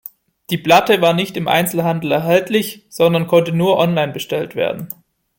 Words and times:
Die 0.49 0.57
Platte 0.57 0.99
war 0.99 1.13
nicht 1.13 1.37
im 1.37 1.47
Einzelhandel 1.47 2.11
erhältlich, 2.11 2.87
sondern 2.89 3.27
konnte 3.27 3.51
nur 3.51 3.77
online 3.77 4.11
bestellt 4.11 4.55
werden. 4.55 4.89